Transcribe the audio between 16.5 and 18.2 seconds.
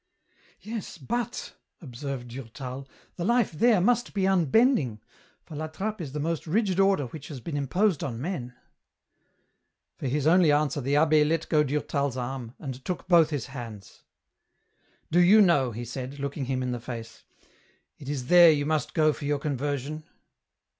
in the face," it